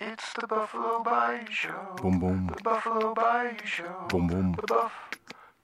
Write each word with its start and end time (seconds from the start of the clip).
It's 0.00 0.32
the 0.32 0.46
Buffalo 0.46 1.02
Bayou 1.04 1.44
Show. 1.50 1.96
Boom, 2.00 2.18
boom. 2.20 2.46
The 2.56 2.62
Buffalo 2.62 3.14
Bayou 3.14 3.52
Show. 3.64 4.06
Boom, 4.08 4.28
boom. 4.28 4.52
The 4.58 4.66
Buff 4.66 4.92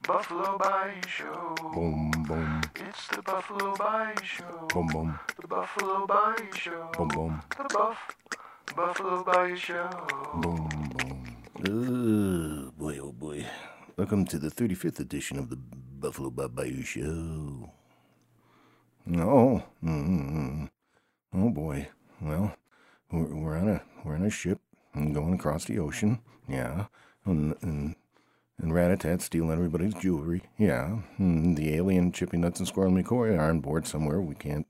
Buffalo 0.07 0.59
Bayou 0.59 1.01
Show. 1.09 1.55
Boom, 1.75 2.11
boom, 2.29 2.61
It's 2.77 3.07
the 3.09 3.23
Buffalo 3.23 3.75
Bayou 3.77 4.15
Show. 4.23 4.69
boom, 4.73 4.87
boom, 4.89 5.19
The 5.41 5.49
Buffalo 5.49 6.07
Bayou 6.07 6.53
Show. 6.55 6.91
boom, 6.99 7.09
boom, 7.09 7.43
The 7.57 7.65
Buff 7.75 7.99
Buffalo 8.77 9.25
Bayou 9.25 9.57
Show. 9.57 9.91
boom, 10.35 10.69
boom. 10.69 11.37
Oh, 11.67 12.73
boy, 12.79 12.99
oh 13.03 13.13
boy. 13.13 13.47
Welcome 13.97 14.27
to 14.27 14.39
the 14.39 14.51
35th 14.51 15.01
edition 15.01 15.39
of 15.39 15.49
the 15.51 15.57
Buffalo 15.57 16.31
Bob 16.31 16.55
Bayou 16.55 16.83
Show. 16.83 17.71
Oh, 19.17 19.63
mm 19.83 20.69
oh 21.35 21.51
boy. 21.51 21.89
Well, 22.21 22.55
we're, 23.11 23.35
we're 23.35 23.57
on 23.57 23.69
a 23.69 23.83
we're 24.05 24.15
on 24.15 24.25
a 24.25 24.31
ship 24.31 24.61
and 24.95 25.15
going 25.15 25.35
across 25.35 25.65
the 25.65 25.79
ocean. 25.79 26.21
Yeah, 26.49 26.87
and 27.25 27.55
and, 27.63 27.97
and 28.59 28.73
Ratatat 28.73 29.21
stealing 29.21 29.53
everybody's 29.53 29.95
jewelry. 29.95 30.43
Yeah, 30.59 31.01
and 31.19 31.57
the 31.57 31.75
alien 31.75 32.13
Chippy 32.13 32.37
Nuts 32.37 32.61
and 32.61 32.69
Squirrel 32.69 32.93
McCoy 32.93 33.39
are 33.39 33.49
on 33.49 33.61
board 33.61 33.87
somewhere. 33.87 34.21
We 34.21 34.35
can't 34.35 34.67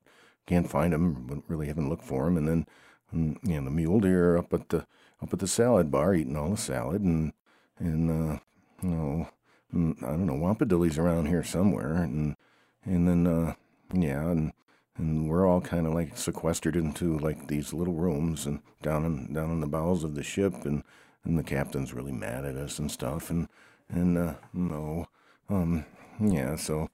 can't 0.46 0.70
find 0.70 0.92
them. 0.92 1.26
We 1.26 1.42
really 1.48 1.66
haven't 1.66 1.88
looked 1.88 2.04
for 2.04 2.24
them. 2.24 2.36
And 2.36 2.48
then, 2.48 2.66
and, 3.12 3.38
you 3.42 3.58
know, 3.58 3.64
the 3.64 3.70
mule 3.70 4.00
deer 4.00 4.36
up 4.36 4.52
at 4.54 4.68
the 4.68 4.86
up 5.22 5.32
at 5.32 5.38
the 5.38 5.46
salad 5.46 5.90
bar 5.90 6.14
eating 6.14 6.36
all 6.36 6.50
the 6.50 6.56
salad 6.56 7.02
and 7.02 7.32
and 7.78 8.10
uh, 8.10 8.38
you 8.82 8.88
know, 8.90 9.28
I 9.72 10.06
don't 10.06 10.26
know, 10.26 10.34
Wampadilly's 10.34 10.98
around 10.98 11.26
here 11.26 11.44
somewhere. 11.44 11.94
And 11.94 12.36
and 12.84 13.08
then 13.08 13.26
uh, 13.26 13.54
yeah, 13.92 14.30
and 14.30 14.52
and 14.98 15.28
we're 15.28 15.46
all 15.46 15.60
kind 15.60 15.86
of 15.86 15.94
like 15.94 16.16
sequestered 16.16 16.76
into 16.76 17.18
like 17.18 17.48
these 17.48 17.72
little 17.72 17.94
rooms 17.94 18.46
and 18.46 18.60
down 18.82 19.04
in 19.04 19.32
down 19.32 19.50
in 19.50 19.60
the 19.60 19.66
bowels 19.66 20.04
of 20.04 20.14
the 20.14 20.22
ship 20.22 20.64
and 20.64 20.82
and 21.24 21.38
the 21.38 21.42
captain's 21.42 21.92
really 21.92 22.12
mad 22.12 22.44
at 22.44 22.56
us 22.56 22.78
and 22.78 22.90
stuff 22.90 23.30
and 23.30 23.48
and 23.88 24.16
uh 24.16 24.34
no 24.52 25.06
um 25.48 25.84
yeah 26.20 26.56
so 26.56 26.88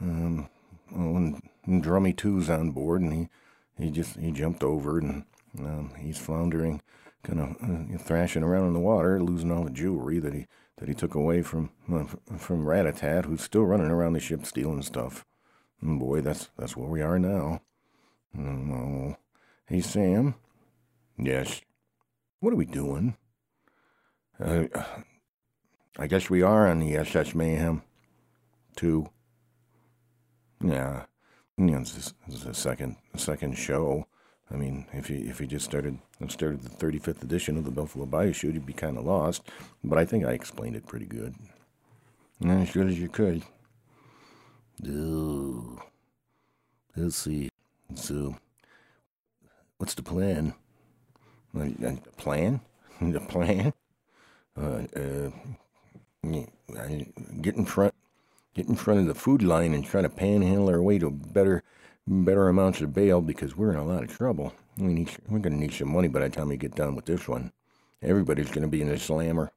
um 0.00 0.48
oh, 0.94 1.16
and, 1.16 1.42
and 1.66 1.84
drummy 1.84 2.16
two's 2.16 2.48
on 2.48 2.70
board 2.70 3.00
and 3.00 3.12
he 3.12 3.28
he 3.84 3.90
just 3.90 4.16
he 4.18 4.30
jumped 4.30 4.62
over 4.62 4.98
and 4.98 5.24
um 5.58 5.92
he's 5.98 6.18
floundering 6.18 6.80
kind 7.24 7.40
of 7.40 7.56
uh, 7.62 7.98
thrashing 7.98 8.42
around 8.42 8.68
in 8.68 8.74
the 8.74 8.80
water 8.80 9.20
losing 9.20 9.50
all 9.50 9.64
the 9.64 9.70
jewelry 9.70 10.18
that 10.18 10.34
he 10.34 10.46
that 10.76 10.88
he 10.88 10.94
took 10.94 11.14
away 11.16 11.42
from 11.42 11.70
uh, 11.92 12.04
from 12.36 12.64
Ratatat 12.64 13.24
who's 13.24 13.42
still 13.42 13.64
running 13.64 13.90
around 13.90 14.12
the 14.12 14.20
ship 14.20 14.46
stealing 14.46 14.82
stuff 14.82 15.24
and 15.80 15.98
boy, 16.00 16.20
that's 16.20 16.50
that's 16.58 16.76
where 16.76 16.88
we 16.88 17.02
are 17.02 17.18
now. 17.18 17.60
Oh, 18.38 19.16
hey 19.66 19.80
Sam. 19.80 20.34
Yes. 21.18 21.60
What 22.40 22.52
are 22.52 22.56
we 22.56 22.66
doing? 22.66 23.16
Uh, 24.40 24.64
I 25.98 26.06
guess 26.06 26.30
we 26.30 26.42
are 26.42 26.68
on 26.68 26.78
the 26.78 26.96
SS 26.96 27.34
Mayhem. 27.34 27.82
Two. 28.76 29.10
Yeah. 30.62 31.06
Yeah, 31.56 31.80
it's, 31.80 31.92
just, 31.92 32.14
it's 32.28 32.44
a 32.44 32.54
second 32.54 32.96
second 33.16 33.58
show. 33.58 34.06
I 34.50 34.56
mean, 34.56 34.86
if 34.92 35.10
you 35.10 35.18
if 35.28 35.40
you 35.40 35.46
just 35.46 35.64
started 35.64 35.98
started 36.28 36.62
the 36.62 36.70
35th 36.70 37.22
edition 37.22 37.58
of 37.58 37.64
the 37.64 37.70
Buffalo 37.70 38.06
Bayou 38.06 38.32
Show, 38.32 38.48
you'd 38.48 38.64
be 38.64 38.72
kind 38.72 38.96
of 38.96 39.04
lost. 39.04 39.42
But 39.82 39.98
I 39.98 40.04
think 40.04 40.24
I 40.24 40.32
explained 40.32 40.76
it 40.76 40.86
pretty 40.86 41.06
good. 41.06 41.34
As 42.46 42.70
good 42.70 42.86
as 42.86 42.98
you 43.00 43.08
could. 43.08 43.42
Oh, 44.86 45.78
let's 46.96 47.16
see. 47.16 47.50
So, 47.94 48.36
what's 49.78 49.94
the 49.94 50.02
plan? 50.02 50.54
Uh, 51.56 51.64
The 51.78 51.98
plan? 52.16 52.60
The 53.00 53.20
plan? 53.20 53.72
Uh, 54.56 54.82
uh, 54.96 55.30
get 57.42 57.56
in 57.56 57.64
front, 57.64 57.94
get 58.54 58.68
in 58.68 58.74
front 58.76 59.00
of 59.00 59.06
the 59.06 59.14
food 59.14 59.42
line 59.42 59.74
and 59.74 59.84
try 59.84 60.02
to 60.02 60.08
panhandle 60.08 60.68
our 60.68 60.82
way 60.82 60.98
to 60.98 61.10
better, 61.10 61.62
better 62.06 62.48
amounts 62.48 62.80
of 62.80 62.92
bail 62.94 63.20
because 63.20 63.56
we're 63.56 63.72
in 63.72 63.78
a 63.78 63.84
lot 63.84 64.02
of 64.02 64.16
trouble. 64.16 64.52
We 64.76 64.94
need, 64.94 65.10
we're 65.28 65.38
going 65.40 65.54
to 65.54 65.60
need 65.60 65.72
some 65.74 65.92
money 65.92 66.08
by 66.08 66.20
the 66.20 66.30
time 66.30 66.48
we 66.48 66.56
get 66.56 66.74
done 66.74 66.94
with 66.96 67.06
this 67.06 67.28
one. 67.28 67.52
Everybody's 68.02 68.50
going 68.50 68.62
to 68.62 68.68
be 68.68 68.82
in 68.82 68.88
a 68.88 68.98
slammer. 68.98 69.52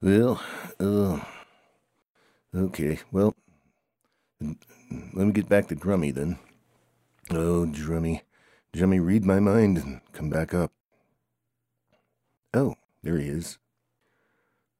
Well, 0.00 0.40
uh, 0.78 1.20
Okay, 2.56 3.00
well, 3.10 3.34
let 4.40 5.26
me 5.26 5.32
get 5.32 5.48
back 5.48 5.66
to 5.68 5.74
Drummy 5.74 6.14
then. 6.14 6.38
Oh, 7.30 7.66
Drummy. 7.66 8.20
Drummy, 8.72 9.04
read 9.04 9.24
my 9.24 9.40
mind 9.40 9.78
and 9.78 10.00
come 10.12 10.30
back 10.30 10.54
up. 10.54 10.70
Oh, 12.52 12.76
there 13.02 13.18
he 13.18 13.26
is. 13.26 13.58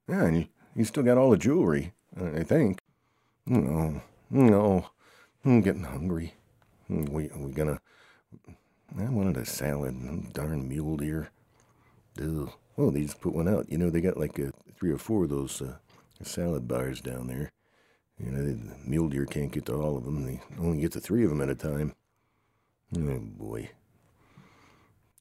Yeah, 0.08 0.24
and 0.24 0.36
he, 0.36 0.50
he's 0.76 0.86
still 0.86 1.02
got 1.02 1.18
all 1.18 1.30
the 1.30 1.36
jewelry, 1.36 1.94
I 2.16 2.44
think. 2.44 2.78
No, 3.44 4.02
no, 4.30 4.90
I'm 5.44 5.60
getting 5.60 5.82
hungry. 5.82 6.34
We, 6.88 7.28
we 7.34 7.50
gonna. 7.50 7.80
I 8.96 9.04
wanted 9.08 9.36
a 9.36 9.44
salad. 9.44 10.32
Darn 10.32 10.68
mule 10.68 10.96
deer. 10.96 11.30
Ugh. 12.22 12.52
Oh, 12.78 12.90
they 12.90 13.02
just 13.02 13.20
put 13.20 13.34
one 13.34 13.48
out. 13.48 13.68
You 13.68 13.78
know, 13.78 13.90
they 13.90 14.00
got 14.00 14.16
like 14.16 14.38
uh 14.38 14.52
three 14.78 14.92
or 14.92 14.98
four 14.98 15.24
of 15.24 15.30
those 15.30 15.60
uh, 15.60 15.78
salad 16.22 16.68
bars 16.68 17.00
down 17.00 17.26
there. 17.26 17.50
You 18.18 18.30
know, 18.30 18.42
the 18.44 18.58
mule 18.86 19.08
deer 19.08 19.26
can't 19.26 19.50
get 19.50 19.66
to 19.66 19.74
all 19.74 19.96
of 19.96 20.04
them. 20.04 20.24
They 20.24 20.40
only 20.58 20.80
get 20.80 20.92
to 20.92 21.00
three 21.00 21.24
of 21.24 21.30
them 21.30 21.40
at 21.40 21.48
a 21.48 21.54
time. 21.54 21.94
Oh, 22.96 23.18
boy. 23.20 23.70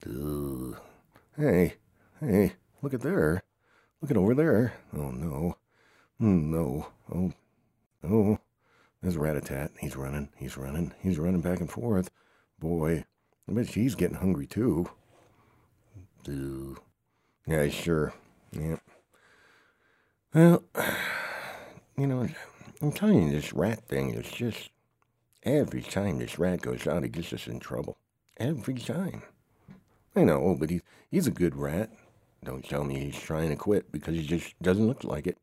Ugh. 0.06 0.76
Hey, 1.36 1.74
hey, 2.20 2.52
look 2.82 2.94
at 2.94 3.00
there. 3.00 3.42
Look 4.00 4.10
at 4.10 4.16
over 4.16 4.34
there. 4.34 4.74
Oh, 4.96 5.10
no. 5.10 5.56
Mm, 6.20 6.44
No. 6.44 6.86
Oh, 7.12 7.32
oh. 8.04 8.38
There's 9.02 9.16
Ratatat. 9.16 9.70
He's 9.80 9.96
running. 9.96 10.28
He's 10.36 10.56
running. 10.56 10.94
He's 11.02 11.18
running 11.18 11.40
back 11.40 11.60
and 11.60 11.70
forth. 11.70 12.10
Boy, 12.58 13.04
I 13.48 13.52
bet 13.52 13.66
he's 13.66 13.94
getting 13.94 14.16
hungry, 14.16 14.46
too. 14.46 14.88
Ugh. 16.28 16.80
Yeah, 17.46 17.68
sure. 17.68 18.14
Yeah. 18.52 18.76
Well, 20.32 20.62
you 21.98 22.06
know, 22.06 22.26
I'm 22.82 22.92
telling 22.92 23.22
you, 23.22 23.30
this 23.30 23.52
rat 23.52 23.86
thing 23.88 24.14
is 24.14 24.30
just 24.30 24.70
every 25.42 25.82
time 25.82 26.18
this 26.18 26.38
rat 26.38 26.60
goes 26.62 26.86
out, 26.86 27.02
he 27.02 27.08
gets 27.08 27.32
us 27.32 27.46
in 27.46 27.60
trouble. 27.60 27.96
Every 28.36 28.74
time. 28.74 29.22
I 30.16 30.24
know, 30.24 30.56
but 30.58 30.70
he, 30.70 30.80
he's 31.10 31.26
a 31.26 31.32
good 31.32 31.56
rat. 31.56 31.90
Don't 32.44 32.68
tell 32.68 32.84
me 32.84 32.98
he's 33.00 33.18
trying 33.20 33.50
to 33.50 33.56
quit 33.56 33.90
because 33.90 34.14
he 34.14 34.26
just 34.26 34.60
doesn't 34.62 34.86
look 34.86 35.04
like 35.04 35.26
it. 35.26 35.38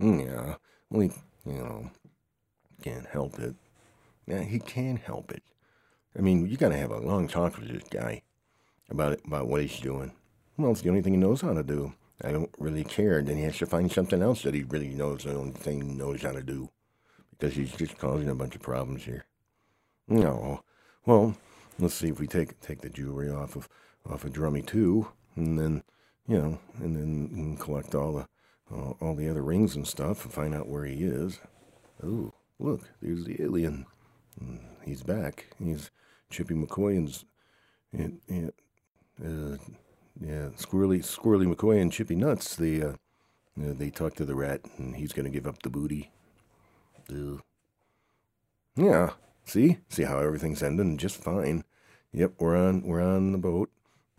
Mm, 0.00 0.26
Yeah, 0.26 0.56
well, 0.90 1.00
he, 1.02 1.10
you 1.46 1.58
know, 1.58 1.90
can't 2.82 3.06
help 3.06 3.38
it. 3.38 3.54
Yeah, 4.26 4.42
he 4.42 4.58
can 4.58 4.96
help 4.96 5.32
it. 5.32 5.42
I 6.16 6.20
mean, 6.20 6.46
you 6.46 6.56
got 6.56 6.70
to 6.70 6.76
have 6.76 6.90
a 6.90 6.98
long 7.00 7.28
talk 7.28 7.58
with 7.58 7.68
this 7.68 7.84
guy 7.90 8.22
about 8.90 9.12
it, 9.12 9.22
about 9.26 9.48
what 9.48 9.62
he's 9.62 9.80
doing. 9.80 10.12
Well, 10.56 10.72
it's 10.72 10.82
the 10.82 10.88
only 10.90 11.02
thing 11.02 11.14
he 11.14 11.18
knows 11.18 11.40
how 11.40 11.54
to 11.54 11.62
do. 11.62 11.94
I 12.22 12.32
don't 12.32 12.50
really 12.58 12.84
care. 12.84 13.22
Then 13.22 13.36
he 13.36 13.44
has 13.44 13.58
to 13.58 13.66
find 13.66 13.90
something 13.90 14.22
else 14.22 14.42
that 14.42 14.54
he 14.54 14.64
really 14.64 14.90
knows 14.90 15.24
the 15.24 15.34
only 15.34 15.52
thing 15.52 15.80
he 15.80 15.94
knows 15.94 16.22
how 16.22 16.32
to 16.32 16.42
do. 16.42 16.70
Because 17.30 17.54
he's 17.54 17.72
just 17.72 17.98
causing 17.98 18.28
a 18.28 18.34
bunch 18.34 18.56
of 18.56 18.62
problems 18.62 19.04
here. 19.04 19.24
No. 20.08 20.62
Well, 21.06 21.36
let's 21.78 21.94
see 21.94 22.08
if 22.08 22.18
we 22.18 22.26
take 22.26 22.60
take 22.60 22.80
the 22.80 22.90
jewelry 22.90 23.30
off 23.30 23.54
of 23.54 23.68
off 24.10 24.24
of 24.24 24.32
Drummy 24.32 24.66
too, 24.66 25.08
and 25.36 25.58
then 25.58 25.82
you 26.26 26.38
know, 26.38 26.58
and 26.78 26.96
then 26.96 27.56
collect 27.58 27.94
all 27.94 28.12
the 28.12 28.28
all, 28.70 28.96
all 29.00 29.14
the 29.14 29.28
other 29.28 29.42
rings 29.42 29.76
and 29.76 29.86
stuff 29.86 30.24
and 30.24 30.32
find 30.32 30.54
out 30.54 30.68
where 30.68 30.84
he 30.84 31.04
is. 31.04 31.38
Oh, 32.02 32.32
look, 32.58 32.82
there's 33.00 33.24
the 33.24 33.40
alien. 33.42 33.86
He's 34.84 35.02
back. 35.02 35.46
He's 35.58 35.90
Chippy 36.30 36.54
McCoy 36.54 36.96
and, 37.92 38.20
and, 38.28 38.52
and 39.18 39.54
uh, 39.54 39.58
yeah, 40.20 40.48
Squirrely, 40.56 40.98
Squirrely 40.98 41.52
McCoy 41.52 41.80
and 41.80 41.92
Chippy 41.92 42.16
Nuts. 42.16 42.56
They, 42.56 42.82
uh, 42.82 42.94
they 43.56 43.90
talk 43.90 44.14
to 44.14 44.24
the 44.24 44.34
rat, 44.34 44.60
and 44.76 44.96
he's 44.96 45.12
gonna 45.12 45.30
give 45.30 45.46
up 45.46 45.62
the 45.62 45.70
booty. 45.70 46.10
Ugh. 47.10 47.40
Yeah. 48.76 49.10
See, 49.44 49.78
see 49.88 50.02
how 50.02 50.18
everything's 50.18 50.62
ending 50.62 50.98
just 50.98 51.16
fine. 51.22 51.64
Yep, 52.12 52.34
we're 52.38 52.56
on, 52.56 52.82
we're 52.82 53.02
on 53.02 53.32
the 53.32 53.38
boat. 53.38 53.70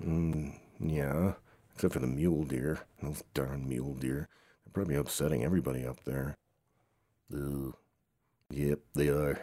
Mm, 0.04 0.57
yeah, 0.80 1.34
except 1.75 1.94
for 1.94 2.00
the 2.00 2.07
mule 2.07 2.44
deer. 2.44 2.80
Those 3.01 3.24
darn 3.34 3.68
mule 3.68 3.94
deer. 3.94 4.28
They're 4.66 4.74
probably 4.74 4.96
upsetting 4.96 5.44
everybody 5.44 5.86
up 5.86 6.04
there. 6.06 6.38
Ugh. 7.34 7.75
Yep, 8.50 8.80
they 8.96 9.10
are. 9.10 9.40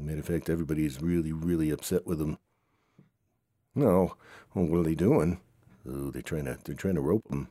Matter 0.00 0.20
of 0.20 0.26
fact, 0.26 0.48
everybody's 0.48 1.00
really, 1.02 1.32
really 1.32 1.70
upset 1.70 2.06
with 2.06 2.18
them. 2.18 2.38
No, 3.74 4.16
well, 4.54 4.64
what 4.66 4.78
are 4.80 4.82
they 4.82 4.94
doing? 4.94 5.40
Oh, 5.86 6.10
they're 6.10 6.22
trying 6.22 6.44
to 6.46 6.58
they're 6.64 6.74
trying 6.74 6.94
to 6.94 7.00
rope 7.00 7.30
him. 7.30 7.48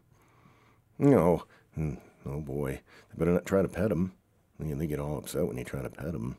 No, 0.97 1.43
Mm, 1.77 1.97
oh 2.25 2.41
boy, 2.41 2.81
they 3.09 3.17
better 3.17 3.31
not 3.31 3.45
try 3.45 3.61
to 3.61 3.67
pet 3.67 3.91
him. 3.91 4.13
You 4.59 4.67
know, 4.67 4.75
they 4.75 4.87
get 4.87 4.99
all 4.99 5.17
upset 5.17 5.45
when 5.45 5.57
you 5.57 5.63
try 5.63 5.83
to 5.83 5.89
pet 5.89 6.15
him. 6.15 6.37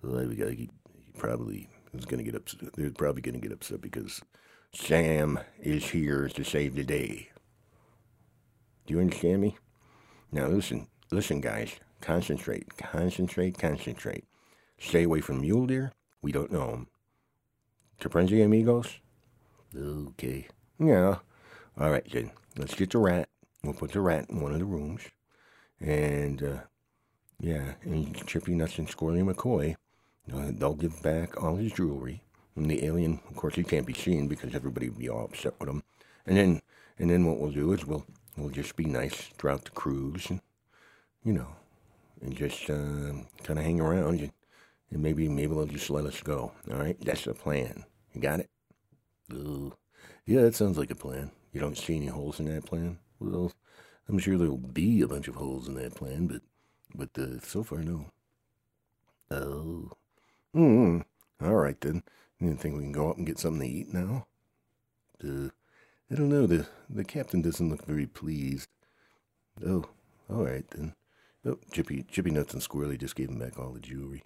So 0.00 0.08
they, 0.08 0.34
he, 0.34 0.54
he 0.54 0.70
probably 1.18 1.68
is 1.92 2.06
going 2.06 2.24
to 2.24 2.30
get 2.30 2.34
upset. 2.34 2.72
They're 2.74 2.90
probably 2.90 3.20
going 3.20 3.34
to 3.34 3.40
get 3.40 3.52
upset 3.52 3.82
because 3.82 4.22
Sam 4.72 5.38
is 5.60 5.90
here 5.90 6.28
to 6.28 6.44
save 6.44 6.74
the 6.74 6.84
day. 6.84 7.28
Do 8.86 8.94
you 8.94 9.00
understand 9.00 9.42
me? 9.42 9.58
Now 10.32 10.46
listen, 10.46 10.86
listen, 11.10 11.40
guys. 11.40 11.74
Concentrate, 12.00 12.76
concentrate, 12.76 13.58
concentrate. 13.58 14.24
Stay 14.78 15.04
away 15.04 15.20
from 15.20 15.40
mule 15.40 15.66
deer. 15.66 15.92
We 16.22 16.32
don't 16.32 16.52
know 16.52 16.70
them. 16.70 16.86
Caprenzi 18.00 18.44
amigos? 18.44 18.98
Okay. 19.76 20.48
Yeah. 20.78 21.18
All 21.78 21.90
right, 21.90 22.06
then. 22.10 22.30
Let's 22.56 22.74
get 22.74 22.90
the 22.90 22.98
rat. 22.98 23.28
We'll 23.62 23.74
put 23.74 23.92
the 23.92 24.00
rat 24.00 24.30
in 24.30 24.40
one 24.40 24.52
of 24.52 24.58
the 24.58 24.64
rooms. 24.64 25.02
And, 25.80 26.42
uh, 26.42 26.60
yeah, 27.40 27.74
and 27.82 28.14
Chippy 28.26 28.54
Nuts 28.54 28.78
and 28.78 28.88
Squirrely 28.88 29.24
McCoy, 29.24 29.74
uh, 30.32 30.52
they'll 30.52 30.74
give 30.74 31.02
back 31.02 31.42
all 31.42 31.56
his 31.56 31.72
jewelry. 31.72 32.22
And 32.56 32.70
the 32.70 32.84
alien, 32.84 33.20
of 33.28 33.36
course, 33.36 33.56
he 33.56 33.64
can't 33.64 33.86
be 33.86 33.94
seen 33.94 34.28
because 34.28 34.54
everybody 34.54 34.88
would 34.88 34.98
be 34.98 35.08
all 35.08 35.24
upset 35.24 35.54
with 35.58 35.68
him. 35.68 35.82
And 36.26 36.36
then, 36.36 36.62
and 36.98 37.10
then 37.10 37.26
what 37.26 37.38
we'll 37.38 37.50
do 37.50 37.72
is 37.72 37.84
we'll, 37.84 38.06
we'll 38.36 38.50
just 38.50 38.76
be 38.76 38.84
nice 38.84 39.30
throughout 39.36 39.64
the 39.64 39.72
cruise 39.72 40.30
and, 40.30 40.40
you 41.24 41.32
know, 41.32 41.48
and 42.22 42.36
just 42.36 42.70
uh, 42.70 43.12
kind 43.42 43.58
of 43.58 43.64
hang 43.64 43.80
around 43.80 44.20
and, 44.20 44.32
and 44.90 45.02
maybe 45.02 45.28
maybe 45.28 45.54
they'll 45.54 45.66
just 45.66 45.90
let 45.90 46.06
us 46.06 46.20
go. 46.20 46.52
All 46.70 46.78
right, 46.78 46.96
that's 47.00 47.24
the 47.24 47.34
plan. 47.34 47.84
You 48.12 48.20
got 48.20 48.40
it? 48.40 48.50
Ooh. 49.32 49.74
Yeah, 50.26 50.42
that 50.42 50.54
sounds 50.54 50.78
like 50.78 50.90
a 50.90 50.94
plan. 50.94 51.30
You 51.52 51.60
don't 51.60 51.78
see 51.78 51.96
any 51.96 52.06
holes 52.06 52.40
in 52.40 52.46
that 52.46 52.64
plan? 52.66 52.98
Well, 53.20 53.52
I'm 54.08 54.18
sure 54.18 54.36
there'll 54.38 54.56
be 54.56 55.00
a 55.02 55.08
bunch 55.08 55.28
of 55.28 55.36
holes 55.36 55.68
in 55.68 55.74
that 55.74 55.94
plan, 55.94 56.26
but 56.26 56.42
but 56.94 57.22
uh, 57.22 57.40
so 57.40 57.62
far 57.62 57.78
no. 57.78 58.06
Oh. 59.30 59.90
Hmm. 60.52 61.00
All 61.42 61.54
right 61.56 61.80
then. 61.80 62.02
You 62.40 62.54
think 62.56 62.76
we 62.76 62.82
can 62.82 62.92
go 62.92 63.10
up 63.10 63.16
and 63.16 63.26
get 63.26 63.38
something 63.38 63.66
to 63.66 63.74
eat 63.74 63.92
now? 63.92 64.26
Uh, 65.22 65.48
I 66.10 66.14
don't 66.14 66.28
know. 66.28 66.46
The 66.46 66.66
the 66.88 67.04
captain 67.04 67.42
doesn't 67.42 67.70
look 67.70 67.84
very 67.86 68.06
pleased. 68.06 68.68
Oh, 69.64 69.84
all 70.28 70.44
right 70.44 70.68
then. 70.70 70.94
Oh, 71.46 71.58
Chippy, 71.72 72.04
Chippy 72.10 72.30
Nuts 72.30 72.54
and 72.54 72.62
Squirrely 72.62 72.98
just 72.98 73.16
gave 73.16 73.28
him 73.28 73.38
back 73.38 73.58
all 73.58 73.72
the 73.72 73.80
jewelry. 73.80 74.24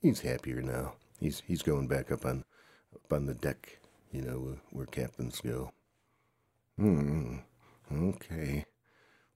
He's 0.00 0.20
happier 0.20 0.62
now. 0.62 0.94
He's 1.20 1.42
he's 1.46 1.62
going 1.62 1.86
back 1.88 2.10
up 2.10 2.24
on 2.24 2.44
up 2.94 3.12
on 3.12 3.26
the 3.26 3.34
deck, 3.34 3.78
you 4.14 4.22
know, 4.22 4.56
where, 4.70 4.86
captains 4.86 5.40
go. 5.40 5.72
Hmm. 6.78 7.38
Okay. 7.92 8.64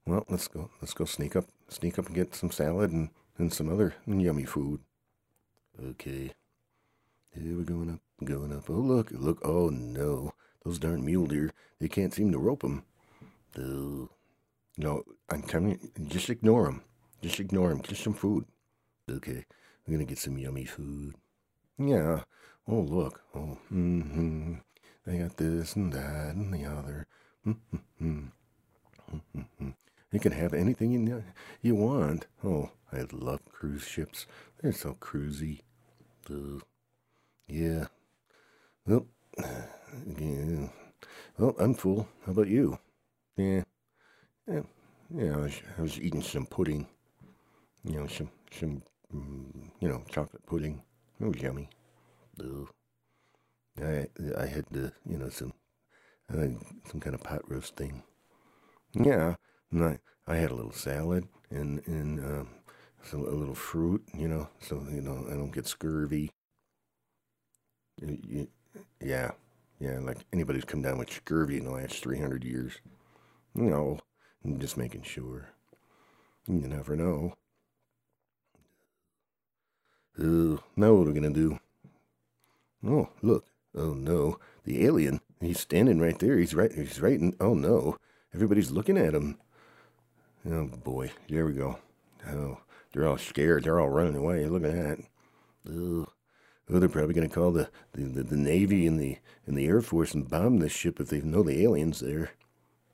Well, 0.07 0.25
let's 0.29 0.47
go. 0.49 0.71
Let's 0.81 0.95
go 0.95 1.05
sneak 1.05 1.35
up, 1.37 1.47
sneak 1.69 1.99
up 1.99 2.07
and 2.07 2.15
get 2.15 2.35
some 2.35 2.51
salad 2.51 2.93
and 2.93 3.11
and 3.37 3.53
some 3.53 3.69
other 3.71 3.95
yummy 4.07 4.45
food. 4.45 4.81
Okay. 5.83 6.33
Here 7.33 7.57
we're 7.57 7.65
going 7.65 7.91
up, 7.91 8.01
going 8.25 8.53
up. 8.53 8.71
Oh 8.71 8.75
look, 8.75 9.11
look. 9.11 9.41
Oh 9.45 9.69
no, 9.69 10.33
those 10.65 10.79
darn 10.79 11.05
mule 11.05 11.27
deer. 11.27 11.53
They 11.81 11.89
can't 11.89 12.15
seem 12.15 12.33
to 12.33 12.39
rope 12.39 12.63
them. 12.63 12.85
No, 13.57 15.03
I'm 15.29 15.43
telling 15.43 15.71
you, 15.71 16.07
just 16.07 16.31
ignore 16.31 16.65
them. 16.65 16.83
Just 17.21 17.41
ignore 17.41 17.73
him. 17.73 17.83
Just 17.83 18.05
some 18.05 18.15
food. 18.15 18.45
Okay. 19.11 19.45
we're 19.87 19.99
to 19.99 20.05
get 20.05 20.19
some 20.19 20.39
yummy 20.39 20.67
food. 20.67 21.15
Yeah. 21.79 22.21
Oh, 22.69 22.81
look. 22.81 23.23
Oh, 23.35 23.59
mm-hmm. 23.73 24.55
I 25.09 25.17
got 25.17 25.37
this 25.37 25.75
and 25.77 25.93
that 25.93 26.35
and 26.35 26.53
the 26.53 26.65
other. 26.65 27.07
You 30.11 30.21
can 30.21 30.33
have 30.33 30.55
anything 30.55 30.93
you, 30.93 31.25
you 31.63 31.75
want. 31.75 32.27
Oh, 32.45 32.71
I 32.93 33.05
love 33.13 33.41
cruise 33.51 33.85
ships. 33.85 34.27
They're 34.61 34.73
so 34.73 34.95
cruisy. 35.01 35.61
Ugh. 36.31 36.63
Yeah. 37.47 37.87
Well, 38.87 39.07
yeah. 40.19 40.69
Well, 41.39 41.55
I'm 41.59 41.75
full. 41.75 42.09
How 42.27 42.33
about 42.33 42.49
you? 42.49 42.79
Yeah. 43.37 43.63
Yeah. 44.47 44.63
Yeah, 45.15 45.35
I 45.35 45.39
was, 45.39 45.63
I 45.79 45.83
was 45.83 45.99
eating 46.01 46.23
some 46.23 46.47
pudding 46.47 46.87
you 47.85 48.01
know, 48.01 48.07
some 48.07 48.31
some 48.51 48.83
mm, 49.15 49.71
you 49.81 49.89
know 49.89 50.03
chocolate 50.11 50.45
pudding. 50.47 50.83
It 51.21 51.27
was 51.27 51.41
yummy. 51.41 51.69
Ugh. 52.41 52.69
I 53.83 54.09
I 54.37 54.47
had 54.47 54.67
the 54.71 54.93
you 55.07 55.19
know 55.19 55.29
some 55.29 55.53
I 56.31 56.57
some 56.91 57.01
kind 57.01 57.15
of 57.15 57.23
pot 57.23 57.43
roast 57.51 57.77
thing. 57.77 58.03
Yeah, 58.95 59.37
and 59.73 59.85
I 59.85 59.99
I 60.27 60.37
had 60.37 60.51
a 60.51 60.55
little 60.55 60.73
salad 60.73 61.29
and 61.51 61.83
and 61.87 62.21
um, 62.21 62.49
some 63.03 63.23
a 63.27 63.31
little 63.31 63.55
fruit. 63.55 64.03
You 64.15 64.29
know, 64.29 64.49
so 64.61 64.87
you 64.91 65.01
know 65.03 65.27
I 65.31 65.35
don't 65.35 65.53
get 65.53 65.67
scurvy. 65.67 66.31
Yeah, 69.01 69.33
yeah, 69.81 69.99
like 70.01 70.19
anybody's 70.33 70.65
come 70.65 70.83
down 70.83 70.99
with 70.99 71.13
scurvy 71.13 71.57
in 71.59 71.65
the 71.65 71.71
last 71.71 72.03
three 72.03 72.19
hundred 72.19 72.45
years. 72.45 72.75
You 73.55 73.65
know, 73.65 74.01
I'm 74.45 74.59
just 74.61 74.77
making 74.77 75.03
sure. 75.03 75.51
You 76.49 76.67
never 76.69 76.97
know. 76.97 77.35
Oh, 80.19 80.63
now 80.77 80.93
what 80.93 81.07
are 81.07 81.13
we 81.13 81.15
gonna 81.15 81.31
do? 81.31 81.59
Oh, 82.85 83.09
look. 83.23 83.48
Oh 83.75 83.95
no. 83.95 84.39
The 84.65 84.85
alien. 84.85 85.21
He's 85.41 85.61
standing 85.61 86.01
right 86.01 86.19
there. 86.19 86.39
He's 86.39 86.55
right 86.55 86.73
he's 86.73 87.01
right 87.01 87.19
in 87.19 87.35
oh 87.41 87.55
no. 87.55 87.97
Everybody's 88.35 88.71
looking 88.71 88.99
at 88.99 89.15
him. 89.15 89.39
Oh 90.51 90.67
boy. 90.67 91.11
There 91.29 91.47
we 91.47 91.53
go. 91.53 91.79
Oh. 92.29 92.59
They're 92.93 93.07
all 93.07 93.19
scared. 93.19 93.65
They're 93.65 93.81
all 93.81 93.91
running 93.91 94.17
away. 94.17 94.47
Look 94.47 94.65
at 94.65 94.73
that. 94.73 94.99
Oh. 95.71 96.07
Oh, 96.71 96.79
they're 96.79 96.89
probably 96.89 97.15
gonna 97.15 97.29
call 97.29 97.51
the, 97.51 97.71
the, 97.93 98.03
the, 98.03 98.23
the 98.23 98.37
Navy 98.37 98.87
and 98.87 99.01
the 99.01 99.19
and 99.47 99.57
the 99.57 99.67
Air 99.67 99.81
Force 99.81 100.13
and 100.13 100.29
bomb 100.29 100.59
this 100.59 100.73
ship 100.73 101.01
if 101.01 101.09
they 101.09 101.21
know 101.23 101.43
the 101.43 101.63
aliens 101.63 102.01
there. 102.01 102.33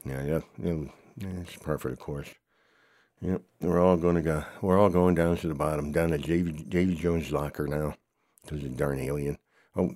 Yeah, 0.04 0.22
yeah, 0.22 0.40
yeah, 0.62 1.28
it's 1.40 1.56
par 1.56 1.78
for 1.78 1.90
the 1.90 1.96
course. 1.96 2.28
Yep, 3.20 3.42
we're 3.62 3.80
all 3.80 3.96
going 3.96 4.16
to 4.16 4.22
go. 4.22 4.44
We're 4.60 4.78
all 4.78 4.90
going 4.90 5.14
down 5.14 5.38
to 5.38 5.48
the 5.48 5.54
bottom, 5.54 5.92
down 5.92 6.10
to 6.10 6.18
Davy, 6.18 6.94
Jones' 6.94 7.32
locker 7.32 7.66
now. 7.66 7.94
There's 8.46 8.64
a 8.64 8.68
darn 8.68 9.00
alien. 9.00 9.38
Oh, 9.74 9.94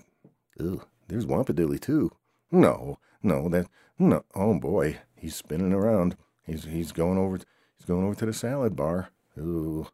ew, 0.58 0.82
there's 1.08 1.26
Wampadilly 1.26 1.80
too. 1.80 2.12
No, 2.50 2.98
no, 3.22 3.48
that 3.48 3.68
no. 3.98 4.24
Oh 4.34 4.58
boy, 4.58 4.98
he's 5.16 5.36
spinning 5.36 5.72
around. 5.72 6.16
He's 6.44 6.64
he's 6.64 6.92
going 6.92 7.18
over. 7.18 7.38
He's 7.76 7.86
going 7.86 8.04
over 8.04 8.14
to 8.16 8.26
the 8.26 8.32
salad 8.32 8.76
bar. 8.76 9.10
Ooh, 9.38 9.86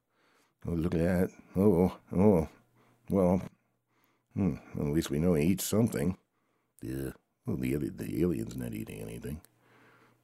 oh 0.66 0.72
look 0.72 0.94
at 0.94 1.00
that. 1.00 1.30
Oh, 1.56 1.96
oh, 2.16 2.48
well, 3.10 3.42
hmm, 4.34 4.54
at 4.78 4.86
least 4.86 5.10
we 5.10 5.18
know 5.18 5.34
he 5.34 5.46
eats 5.46 5.64
something. 5.64 6.16
Yeah. 6.82 7.10
Well, 7.46 7.56
the 7.56 7.76
the 7.76 8.22
alien's 8.22 8.56
not 8.56 8.74
eating 8.74 9.00
anything. 9.00 9.40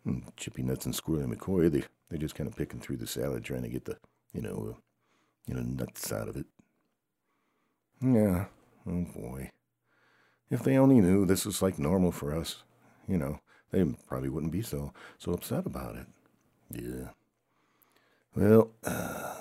Hmm, 0.04 0.20
Chippy 0.36 0.62
Nuts 0.62 0.86
and 0.86 0.94
Squirrely 0.94 1.34
McCoy, 1.34 1.70
they 1.70 1.84
they're 2.08 2.18
just 2.18 2.34
kind 2.34 2.48
of 2.48 2.56
picking 2.56 2.80
through 2.80 2.96
the 2.96 3.06
salad, 3.06 3.44
trying 3.44 3.62
to 3.62 3.68
get 3.68 3.84
the, 3.84 3.96
you 4.32 4.42
know, 4.42 4.74
uh, 4.74 4.80
you 5.46 5.54
know, 5.54 5.62
nuts 5.62 6.12
out 6.12 6.28
of 6.28 6.36
it. 6.36 6.46
Yeah. 8.02 8.46
Oh 8.86 9.04
boy. 9.14 9.50
If 10.50 10.62
they 10.62 10.76
only 10.76 11.00
knew 11.00 11.24
this 11.24 11.46
was 11.46 11.62
like 11.62 11.78
normal 11.78 12.10
for 12.10 12.34
us, 12.34 12.64
you 13.06 13.16
know, 13.16 13.40
they 13.70 13.84
probably 14.06 14.28
wouldn't 14.28 14.52
be 14.52 14.62
so 14.62 14.92
so 15.18 15.32
upset 15.32 15.66
about 15.66 15.96
it. 15.96 16.06
Yeah. 16.70 17.10
Well, 18.34 18.70
uh, 18.84 19.34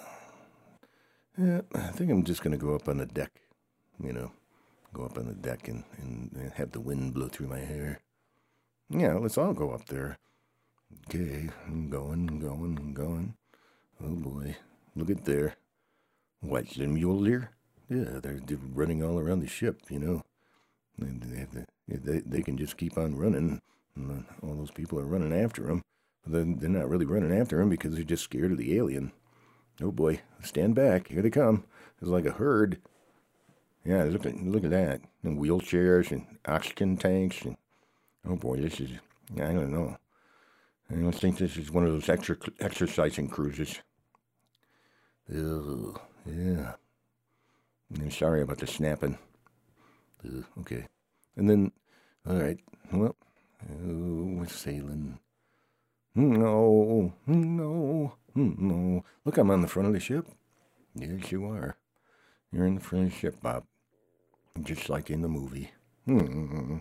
yeah, 1.38 1.62
I 1.74 1.88
think 1.88 2.12
I'm 2.12 2.24
just 2.24 2.44
gonna 2.44 2.58
go 2.58 2.76
up 2.76 2.88
on 2.88 2.98
the 2.98 3.06
deck. 3.06 3.32
You 4.02 4.14
know, 4.14 4.32
go 4.94 5.04
up 5.04 5.18
on 5.18 5.28
the 5.28 5.34
deck 5.34 5.68
and, 5.68 5.84
and 5.98 6.52
have 6.56 6.72
the 6.72 6.80
wind 6.80 7.14
blow 7.14 7.28
through 7.28 7.48
my 7.48 7.60
hair. 7.60 8.00
Yeah, 8.90 9.16
let's 9.16 9.38
all 9.38 9.54
go 9.54 9.72
up 9.72 9.86
there. 9.86 10.18
Okay, 11.06 11.50
I'm 11.68 11.90
going, 11.90 12.40
going, 12.40 12.94
going. 12.94 13.36
Oh 14.04 14.16
boy, 14.16 14.56
look 14.96 15.10
at 15.10 15.26
there. 15.26 15.56
What's 16.42 16.76
the 16.76 16.88
mule 16.88 17.24
deer? 17.24 17.52
Yeah, 17.90 18.20
they're, 18.22 18.40
they're 18.40 18.58
running 18.74 19.04
all 19.04 19.20
around 19.20 19.42
the 19.42 19.48
ship, 19.48 19.82
you 19.90 20.00
know. 20.00 20.24
They, 21.00 21.96
they, 21.96 22.20
they, 22.20 22.42
can 22.42 22.58
just 22.58 22.78
keep 22.78 22.98
on 22.98 23.16
running. 23.16 23.62
And 23.96 24.26
all 24.44 24.56
those 24.56 24.72
people 24.72 25.00
are 25.00 25.06
running 25.06 25.34
after. 25.34 25.64
But 26.24 26.34
then 26.34 26.58
they're 26.58 26.70
not 26.70 26.90
really 26.90 27.06
running 27.06 27.38
after 27.38 27.58
them 27.58 27.70
because 27.70 27.96
they're 27.96 28.04
just 28.04 28.24
scared 28.24 28.52
of 28.52 28.58
the 28.58 28.78
alien. 28.78 29.12
Oh 29.82 29.92
boy, 29.92 30.22
stand 30.44 30.76
back. 30.76 31.08
Here 31.08 31.22
they 31.22 31.30
come. 31.30 31.64
It's 32.02 32.10
like 32.10 32.26
a 32.26 32.32
herd. 32.32 32.80
Yeah, 33.86 34.04
look 34.04 34.26
at 34.26 34.36
look 34.44 34.64
at 34.66 34.72
that. 34.72 35.02
And 35.24 35.40
wheelchairs 35.40 36.12
and 36.12 36.26
oxygen 36.46 36.98
tanks 36.98 37.42
and 37.44 37.56
oh 38.28 38.36
boy, 38.36 38.58
this 38.58 38.80
is 38.80 38.90
I 39.36 39.54
don't 39.54 39.72
know. 39.72 39.98
I 40.92 40.96
don't 40.96 41.12
think 41.12 41.38
this 41.38 41.56
is 41.56 41.72
one 41.72 41.86
of 41.86 41.92
those 41.92 42.10
extra 42.10 42.36
exercising 42.60 43.30
cruises. 43.30 43.80
Ugh, 45.32 46.00
yeah. 46.26 46.74
I'm 47.96 48.12
sorry 48.12 48.42
about 48.42 48.58
the 48.58 48.68
snapping. 48.68 49.18
Ugh, 50.26 50.46
okay. 50.62 50.88
And 51.36 51.50
then, 51.50 51.72
all 52.28 52.36
right. 52.36 52.60
Well, 52.92 53.16
oh, 53.70 54.38
we're 54.38 54.48
sailing. 54.48 55.20
Hmm, 56.16 56.34
no, 56.34 57.14
hmm, 57.26 57.58
no, 57.58 58.14
hmm, 58.34 58.54
no. 58.58 59.04
Look, 59.26 59.38
I'm 59.38 59.52
on 59.52 59.62
the 59.62 59.68
front 59.68 59.88
of 59.88 59.94
the 59.94 60.00
ship. 60.00 60.28
Yes, 60.96 61.32
you 61.32 61.46
are. 61.46 61.78
You're 62.52 62.66
in 62.66 62.76
the 62.76 62.82
front 62.82 63.06
of 63.06 63.12
the 63.12 63.18
ship, 63.18 63.42
Bob. 63.42 63.66
Just 64.62 64.90
like 64.90 65.10
in 65.10 65.22
the 65.22 65.28
movie. 65.28 65.72
Hmm. 66.06 66.80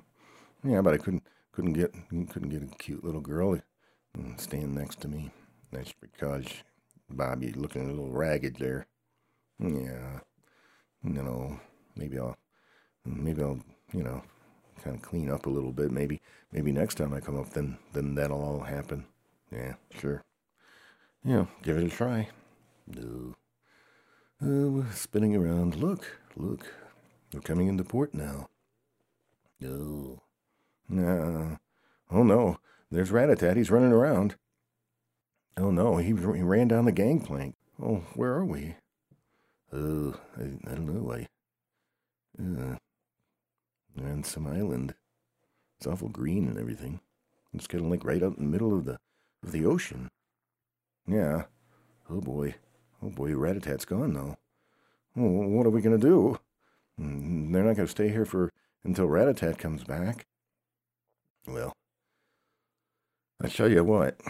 Yeah, 0.65 0.81
but 0.81 0.95
I 0.95 0.99
couldn't 0.99 1.23
couldn't 1.53 1.75
get 1.75 1.93
couldn't 2.31 2.49
get 2.49 2.63
a 2.63 2.77
cute 2.77 3.05
little 3.05 3.21
girl 3.21 3.59
stand 4.37 4.75
next 4.75 5.01
to 5.03 5.09
me. 5.09 5.31
That's 5.71 5.93
because 5.93 6.47
Bobby 7.11 7.53
looking 7.53 7.83
a 7.83 7.89
little 7.89 8.11
ragged 8.11 8.57
there. 8.57 8.87
Yeah, 9.59 10.21
you 11.05 11.23
know, 11.23 11.61
maybe 11.97 12.19
I'll 12.19 12.37
maybe 13.05 13.43
I'll 13.43 13.61
you 13.93 14.03
know 14.03 14.23
kind 14.83 14.97
of 14.97 15.03
clean 15.03 15.31
up 15.31 15.47
a 15.47 15.51
little 15.51 15.73
bit. 15.73 15.91
Maybe 15.91 16.21
maybe 16.53 16.73
next 16.73 16.97
time 16.97 17.13
I 17.13 17.21
come 17.21 17.39
up, 17.39 17.51
then 17.51 17.79
then 17.93 18.15
that'll 18.15 18.43
all 18.43 18.61
happen. 18.61 19.07
Yeah, 19.51 19.75
sure. 19.99 20.23
Yeah, 21.25 21.47
give 21.63 21.77
it 21.77 21.85
a 21.85 21.89
try. 21.89 22.29
No. 22.87 23.35
Spinning 24.95 25.35
around. 25.35 25.77
Look, 25.77 26.19
look. 26.37 26.73
We're 27.33 27.41
coming 27.41 27.67
into 27.67 27.85
port 27.85 28.15
now. 28.15 28.49
No. 29.61 30.23
Nah. 30.89 31.57
Oh 32.11 32.23
no. 32.23 32.59
There's 32.91 33.11
Ratatat. 33.11 33.57
He's 33.57 33.71
running 33.71 33.93
around. 33.93 34.37
Oh 35.57 35.71
no. 35.71 35.97
He, 35.97 36.09
he 36.09 36.13
ran 36.13 36.69
down 36.69 36.85
the 36.85 36.93
gangplank. 36.93 37.57
Oh, 37.83 38.05
where 38.15 38.33
are 38.33 38.45
we? 38.45 38.77
Oh, 39.73 40.15
I, 40.37 40.71
I 40.71 40.75
don't 40.75 40.87
know. 40.87 41.13
I. 41.13 41.27
Uh, 42.41 42.77
on 44.01 44.25
some 44.25 44.47
island. 44.47 44.95
It's 45.79 45.87
awful 45.87 46.09
green 46.09 46.49
and 46.49 46.59
everything. 46.59 47.01
It's 47.55 47.67
kind 47.67 47.85
of 47.85 47.91
like 47.91 48.05
right 48.05 48.23
out 48.23 48.37
in 48.37 48.45
the 48.45 48.51
middle 48.51 48.77
of 48.77 48.85
the 48.85 48.99
of 49.43 49.53
the 49.53 49.65
ocean. 49.65 50.09
Yeah. 51.07 51.45
Oh 52.11 52.21
boy. 52.21 52.57
Oh 53.03 53.11
boy, 53.11 53.31
Ratatat's 53.31 53.85
gone 53.85 54.15
though. 54.15 54.37
Oh, 55.17 55.49
what 55.49 55.67
are 55.67 55.71
we 55.71 55.81
gonna 55.81 55.99
do? 55.99 56.39
Mm, 57.01 57.53
they're 57.53 57.65
not 57.65 57.77
gonna 57.77 57.89
stay 57.89 58.09
here 58.09 58.25
for 58.25 58.51
until 58.85 59.07
Ratatat 59.07 59.59
comes 59.59 59.85
back. 59.85 60.27
Well, 61.47 61.73
I 63.43 63.49
tell 63.49 63.71
you 63.71 63.85
what. 63.85 64.21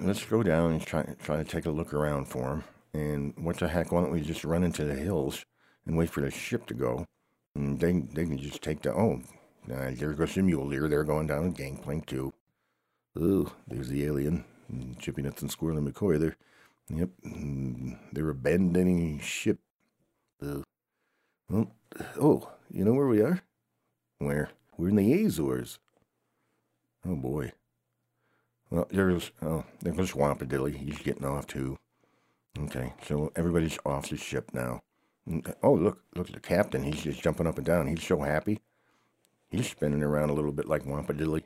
Let's 0.00 0.24
go 0.24 0.42
down 0.42 0.72
and 0.72 0.82
try 0.82 1.02
try 1.22 1.38
to 1.38 1.44
take 1.44 1.66
a 1.66 1.70
look 1.70 1.94
around 1.94 2.26
for 2.26 2.48
him. 2.48 2.64
And 2.94 3.34
what 3.36 3.58
the 3.58 3.68
heck? 3.68 3.90
Why 3.90 4.02
don't 4.02 4.12
we 4.12 4.20
just 4.20 4.44
run 4.44 4.64
into 4.64 4.84
the 4.84 4.94
hills 4.94 5.44
and 5.86 5.96
wait 5.96 6.10
for 6.10 6.20
the 6.20 6.30
ship 6.30 6.66
to 6.66 6.74
go? 6.74 7.06
And 7.58 7.80
they 7.80 7.92
they 7.92 8.24
can 8.24 8.38
just 8.38 8.62
take 8.62 8.82
the 8.82 8.94
oh, 8.94 9.20
uh, 9.70 9.90
there 9.96 10.12
goes 10.12 10.34
the 10.36 10.42
mule 10.42 10.70
deer. 10.70 10.88
They're 10.88 11.02
going 11.02 11.26
down 11.26 11.44
the 11.44 11.50
gangplank 11.50 12.06
too. 12.06 12.32
Oh, 13.18 13.52
there's 13.66 13.88
the 13.88 14.04
alien. 14.04 14.44
Chippy 15.00 15.22
Nuts 15.22 15.42
and 15.42 15.50
Squirrel 15.50 15.78
and 15.78 15.92
McCoy. 15.92 16.20
They're, 16.20 16.36
yep, 16.88 17.08
they're 18.12 18.30
abandoning 18.30 19.18
ship. 19.18 19.58
Uh, 20.40 20.60
well, 21.50 21.72
oh, 22.20 22.48
you 22.70 22.84
know 22.84 22.92
where 22.92 23.08
we 23.08 23.22
are? 23.22 23.42
Where? 24.18 24.50
We're 24.76 24.90
in 24.90 24.96
the 24.96 25.24
Azores. 25.24 25.80
Oh 27.04 27.16
boy. 27.16 27.52
Well, 28.70 28.86
there's 28.90 29.32
oh, 29.42 29.64
there's 29.80 30.12
Wampadilly. 30.12 30.76
He's 30.76 30.98
getting 30.98 31.24
off 31.24 31.48
too. 31.48 31.76
Okay, 32.56 32.92
so 33.04 33.32
everybody's 33.34 33.78
off 33.84 34.10
the 34.10 34.16
ship 34.16 34.50
now. 34.54 34.80
Oh, 35.62 35.74
look, 35.74 36.02
look 36.14 36.28
at 36.28 36.34
the 36.34 36.40
captain. 36.40 36.82
He's 36.82 37.02
just 37.02 37.22
jumping 37.22 37.46
up 37.46 37.58
and 37.58 37.66
down. 37.66 37.86
He's 37.86 38.02
so 38.02 38.20
happy. 38.20 38.60
He's 39.50 39.68
spinning 39.68 40.02
around 40.02 40.30
a 40.30 40.34
little 40.34 40.52
bit 40.52 40.68
like 40.68 40.84
Wampadilly. 40.84 41.44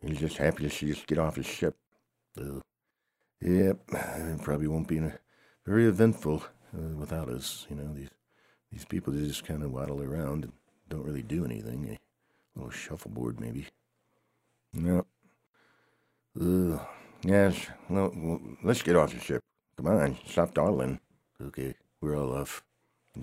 He's 0.00 0.18
just 0.18 0.36
happy 0.36 0.62
to 0.62 0.70
see 0.70 0.92
us 0.92 1.04
get 1.06 1.18
off 1.18 1.36
his 1.36 1.46
ship. 1.46 1.76
Uh, 2.38 2.60
yep, 3.40 3.78
probably 4.42 4.68
won't 4.68 4.88
be 4.88 5.00
very 5.66 5.86
eventful 5.86 6.44
uh, 6.76 6.96
without 6.96 7.28
us. 7.28 7.66
You 7.68 7.76
know, 7.76 7.92
these 7.94 8.10
these 8.70 8.84
people 8.84 9.12
just 9.12 9.44
kind 9.44 9.62
of 9.62 9.72
waddle 9.72 10.02
around 10.02 10.44
and 10.44 10.52
don't 10.88 11.04
really 11.04 11.22
do 11.22 11.44
anything. 11.44 11.88
A 11.88 12.58
little 12.58 12.70
shuffleboard, 12.70 13.40
maybe. 13.40 13.66
No. 14.72 15.06
Uh, 16.40 16.78
yes. 17.22 17.68
No. 17.88 18.12
Well, 18.14 18.40
let's 18.62 18.82
get 18.82 18.96
off 18.96 19.12
the 19.12 19.20
ship. 19.20 19.42
Come 19.76 19.86
on, 19.86 20.18
stop 20.26 20.54
dawdling. 20.54 21.00
Okay, 21.40 21.74
we're 22.00 22.16
all 22.16 22.34
off. 22.34 22.62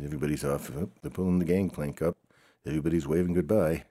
Everybody's 0.03 0.43
off. 0.43 0.71
Oh, 0.75 0.89
they're 1.01 1.11
pulling 1.11 1.39
the 1.39 1.45
gangplank 1.45 2.01
up. 2.01 2.17
Everybody's 2.65 3.07
waving 3.07 3.33
goodbye. 3.33 3.83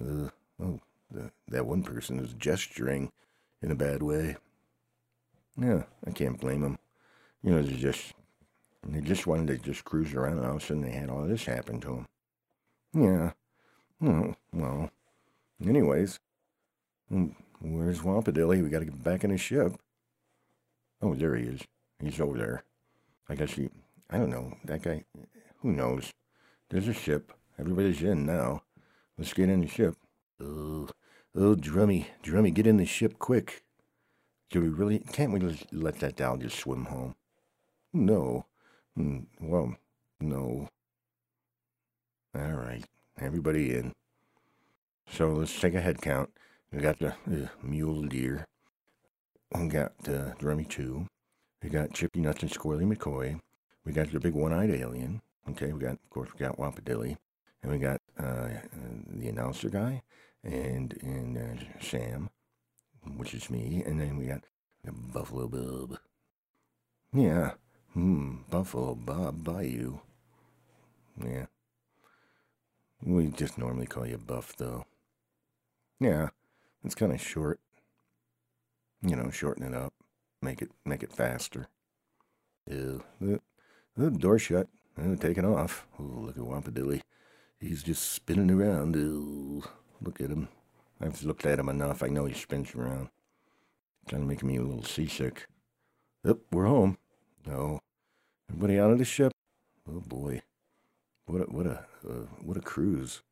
Uh, 0.00 0.28
oh, 0.62 0.80
the, 1.10 1.30
that 1.48 1.66
one 1.66 1.82
person 1.82 2.18
is 2.18 2.34
gesturing 2.34 3.12
in 3.62 3.70
a 3.70 3.76
bad 3.76 4.02
way. 4.02 4.36
Yeah, 5.56 5.84
I 6.06 6.10
can't 6.10 6.40
blame 6.40 6.62
them. 6.62 6.78
You 7.42 7.52
know, 7.52 7.62
they 7.62 7.74
just 7.74 8.12
they 8.86 9.00
just 9.00 9.26
wanted 9.26 9.46
to 9.48 9.58
just 9.58 9.84
cruise 9.84 10.14
around, 10.14 10.38
and 10.38 10.46
all 10.46 10.56
of 10.56 10.62
a 10.62 10.66
sudden 10.66 10.82
they 10.82 10.90
had 10.90 11.10
all 11.10 11.22
this 11.26 11.44
happen 11.44 11.80
to 11.80 11.88
them. 11.88 12.06
Yeah. 12.92 13.32
Well. 14.52 14.90
Anyways, 15.64 16.18
hmm, 17.08 17.28
where's 17.60 18.00
Wampadilly? 18.00 18.62
We 18.62 18.68
got 18.68 18.80
to 18.80 18.84
get 18.84 19.02
back 19.02 19.24
in 19.24 19.30
his 19.30 19.40
ship. 19.40 19.72
Oh, 21.00 21.14
there 21.14 21.34
he 21.34 21.44
is. 21.44 21.62
He's 21.98 22.20
over 22.20 22.36
there. 22.36 22.62
I 23.28 23.34
guess 23.34 23.52
he. 23.52 23.70
I 24.10 24.18
don't 24.18 24.30
know. 24.30 24.56
That 24.64 24.82
guy. 24.82 25.04
Who 25.60 25.72
knows? 25.72 26.12
There's 26.70 26.88
a 26.88 26.94
ship. 26.94 27.32
Everybody's 27.58 28.02
in 28.02 28.26
now. 28.26 28.62
Let's 29.18 29.32
get 29.32 29.48
in 29.48 29.62
the 29.62 29.68
ship. 29.68 29.96
Oh, 30.40 30.88
oh, 31.34 31.56
Drummy, 31.56 32.06
Drummy, 32.22 32.52
get 32.52 32.66
in 32.66 32.76
the 32.76 32.84
ship 32.84 33.18
quick. 33.18 33.62
Do 34.50 34.60
we 34.60 34.68
really? 34.68 34.98
Can't 34.98 35.32
we 35.32 35.58
let 35.72 35.98
that 36.00 36.16
doll 36.16 36.36
just 36.36 36.58
swim 36.58 36.84
home? 36.84 37.14
No. 37.92 38.44
Mm, 38.98 39.26
well, 39.40 39.74
no. 40.20 40.68
All 42.34 42.52
right, 42.52 42.84
everybody 43.18 43.74
in. 43.74 43.92
So 45.10 45.32
let's 45.32 45.58
take 45.58 45.74
a 45.74 45.80
head 45.80 46.02
count. 46.02 46.30
We 46.72 46.80
got 46.80 46.98
the 46.98 47.08
uh, 47.08 47.48
mule 47.62 48.02
deer. 48.02 48.44
We 49.54 49.68
got 49.68 49.92
uh, 50.06 50.34
Drummy 50.38 50.68
two. 50.68 51.06
We 51.62 51.70
got 51.70 51.94
Chippy 51.94 52.20
Nuts 52.20 52.42
and 52.42 52.50
Squirrely 52.50 52.94
McCoy. 52.94 53.40
We 53.86 53.92
got 53.92 54.12
the 54.12 54.20
big 54.20 54.34
one-eyed 54.34 54.70
alien. 54.70 55.22
Okay, 55.48 55.72
we 55.72 55.80
got, 55.80 55.92
of 55.92 56.10
course, 56.10 56.28
we 56.34 56.40
got 56.40 56.58
Wampadilly. 56.58 57.16
And 57.62 57.72
we 57.72 57.78
got 57.78 58.02
uh, 58.18 58.48
the 59.08 59.28
announcer 59.28 59.70
guy 59.70 60.02
and, 60.44 60.94
and 61.02 61.38
uh, 61.38 61.80
Sam, 61.80 62.28
which 63.16 63.32
is 63.32 63.48
me. 63.48 63.82
And 63.86 63.98
then 63.98 64.18
we 64.18 64.26
got 64.26 64.42
Buffalo 64.84 65.48
Bob. 65.48 65.98
Yeah. 67.14 67.52
Hmm, 67.94 68.42
Buffalo 68.50 68.94
Bob 68.94 69.42
Bayou. 69.42 70.00
Yeah. 71.24 71.46
We 73.02 73.28
just 73.28 73.56
normally 73.56 73.86
call 73.86 74.06
you 74.06 74.18
Buff, 74.18 74.56
though. 74.56 74.84
Yeah, 76.00 76.30
it's 76.84 76.94
kind 76.94 77.12
of 77.12 77.20
short. 77.20 77.60
You 79.02 79.16
know, 79.16 79.30
shorten 79.30 79.64
it 79.64 79.74
up, 79.74 79.92
make 80.42 80.60
it 80.60 80.70
make 80.84 81.02
it 81.02 81.12
faster. 81.12 81.68
Ew, 82.68 83.02
the 83.96 84.10
door 84.10 84.38
shut. 84.38 84.68
Oh, 84.98 85.14
taking 85.14 85.44
off. 85.44 85.86
Oh, 85.98 86.02
look 86.02 86.36
at 86.36 86.42
Wampadilly. 86.42 87.02
He's 87.60 87.82
just 87.82 88.12
spinning 88.12 88.50
around. 88.50 88.96
Ew, 88.96 89.62
look 90.00 90.20
at 90.20 90.30
him. 90.30 90.48
I've 91.00 91.22
looked 91.22 91.44
at 91.46 91.58
him 91.58 91.68
enough. 91.68 92.02
I 92.02 92.08
know 92.08 92.24
he 92.24 92.34
spins 92.34 92.74
around. 92.74 93.08
Kind 94.08 94.22
of 94.22 94.28
making 94.28 94.48
me 94.48 94.56
a 94.56 94.62
little 94.62 94.84
seasick. 94.84 95.46
Yep, 96.24 96.38
we're 96.52 96.66
home. 96.66 96.98
No, 97.46 97.80
everybody 98.48 98.78
out 98.78 98.90
of 98.90 98.98
the 98.98 99.04
ship. 99.04 99.32
Oh 99.88 100.00
boy, 100.00 100.42
what 101.26 101.42
a 101.42 101.44
what 101.44 101.66
a 101.66 101.84
uh, 102.08 102.26
what 102.40 102.56
a 102.56 102.60
cruise. 102.60 103.22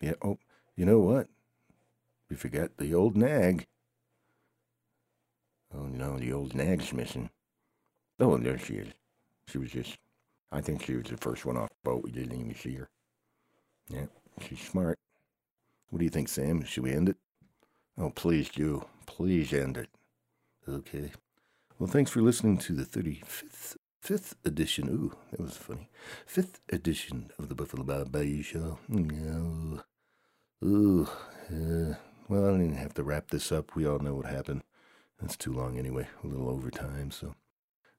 Yeah. 0.00 0.14
Oh, 0.22 0.38
you 0.76 0.84
know 0.84 0.98
what? 0.98 1.28
We 2.28 2.36
forgot 2.36 2.76
the 2.76 2.94
old 2.94 3.16
nag. 3.16 3.66
Oh 5.74 5.86
no, 5.86 6.18
the 6.18 6.32
old 6.32 6.54
nag's 6.54 6.92
missing. 6.92 7.30
Oh, 8.18 8.36
there 8.36 8.58
she 8.58 8.74
is. 8.74 8.92
She 9.48 9.58
was 9.58 9.70
just 9.70 9.98
I 10.52 10.60
think 10.60 10.82
she 10.82 10.94
was 10.94 11.06
the 11.06 11.16
first 11.16 11.44
one 11.44 11.56
off 11.56 11.68
the 11.68 11.90
boat. 11.90 12.02
We 12.04 12.12
didn't 12.12 12.38
even 12.38 12.54
see 12.54 12.74
her. 12.74 12.88
Yeah, 13.88 14.06
she's 14.40 14.60
smart. 14.60 14.98
What 15.90 15.98
do 15.98 16.04
you 16.04 16.10
think, 16.10 16.28
Sam? 16.28 16.64
Should 16.64 16.82
we 16.82 16.92
end 16.92 17.08
it? 17.08 17.16
Oh, 17.98 18.10
please 18.10 18.48
do. 18.48 18.84
Please 19.06 19.52
end 19.52 19.76
it. 19.76 19.88
Okay. 20.68 21.12
Well, 21.78 21.88
thanks 21.88 22.10
for 22.10 22.20
listening 22.20 22.58
to 22.58 22.72
the 22.72 22.84
35th 22.84 23.76
fifth 24.00 24.36
edition. 24.44 24.88
Ooh, 24.88 25.12
that 25.30 25.40
was 25.40 25.56
funny. 25.56 25.88
Fifth 26.26 26.60
edition 26.70 27.30
of 27.38 27.48
the 27.48 27.54
Buffalo 27.56 27.82
Bob 27.82 28.12
Bayou 28.12 28.42
Show. 28.42 28.78
No. 28.88 29.82
Ooh. 30.64 31.08
Uh, 31.50 31.94
well, 32.28 32.46
I 32.46 32.50
didn't 32.52 32.66
even 32.66 32.76
have 32.76 32.94
to 32.94 33.02
wrap 33.02 33.30
this 33.30 33.50
up. 33.50 33.74
We 33.74 33.86
all 33.86 33.98
know 33.98 34.14
what 34.14 34.26
happened. 34.26 34.62
That's 35.20 35.36
too 35.36 35.52
long 35.52 35.76
anyway. 35.76 36.06
A 36.22 36.26
little 36.26 36.48
overtime. 36.48 37.10
So, 37.10 37.34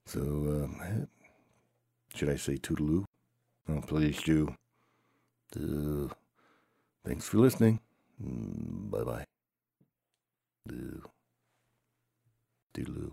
so 0.06 0.20
um, 0.20 1.08
should 2.14 2.30
I 2.30 2.36
say 2.36 2.56
toodaloo? 2.56 3.04
Oh, 3.68 3.80
please 3.80 4.22
do. 4.22 4.54
Uh, 5.56 6.08
thanks 7.04 7.28
for 7.28 7.38
listening. 7.38 7.80
Bye 8.20 9.04
bye. 9.04 9.24
Toodaloo. 12.74 13.12